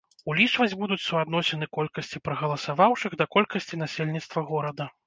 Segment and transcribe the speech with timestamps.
[0.31, 4.93] Улічваць будуць суадносіны колькасці прагаласаваўшых да колькасці насельніцтва горада.